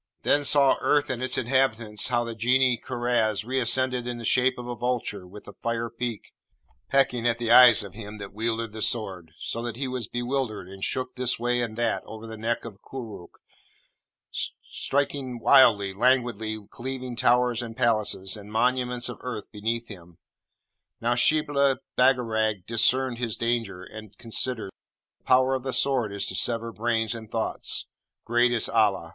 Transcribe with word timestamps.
Then 0.23 0.43
saw 0.43 0.77
earth 0.81 1.11
and 1.11 1.21
its 1.21 1.37
inhabitants 1.37 2.07
how 2.07 2.23
the 2.23 2.33
Genie 2.33 2.75
Karaz 2.75 3.45
re 3.45 3.59
ascended 3.59 4.07
in 4.07 4.17
the 4.17 4.25
shape 4.25 4.57
of 4.57 4.65
a 4.65 4.73
vulture 4.75 5.27
with 5.27 5.47
a 5.47 5.53
fire 5.53 5.91
beak, 5.91 6.33
pecking 6.89 7.27
at 7.27 7.37
the 7.37 7.51
eyes 7.51 7.83
of 7.83 7.93
him 7.93 8.17
that 8.17 8.33
wielded 8.33 8.71
the 8.71 8.81
Sword, 8.81 9.29
so 9.37 9.61
that 9.61 9.75
he 9.75 9.87
was 9.87 10.07
bewildered 10.07 10.67
and 10.67 10.83
shook 10.83 11.13
this 11.13 11.37
way 11.37 11.61
and 11.61 11.77
that 11.77 12.01
over 12.07 12.25
the 12.25 12.35
neck 12.35 12.65
of 12.65 12.81
Koorookh, 12.81 13.37
striking 14.31 15.37
wildly, 15.37 15.93
languidly 15.93 16.57
cleaving 16.71 17.15
towers 17.15 17.61
and 17.61 17.77
palaces, 17.77 18.35
and 18.35 18.51
monuments 18.51 19.07
of 19.07 19.19
earth 19.21 19.49
underneath 19.53 19.87
him. 19.87 20.17
Now, 20.99 21.13
Shibli 21.13 21.75
Bagarag 21.95 22.65
discerned 22.65 23.19
his 23.19 23.37
danger, 23.37 23.83
and 23.83 24.17
considered, 24.17 24.71
'The 25.19 25.25
power 25.25 25.53
of 25.53 25.61
the 25.61 25.71
Sword 25.73 26.11
is 26.11 26.25
to 26.25 26.33
sever 26.35 26.71
brains 26.71 27.13
and 27.13 27.29
thoughts. 27.29 27.85
Great 28.25 28.51
is 28.51 28.67
Allah! 28.67 29.09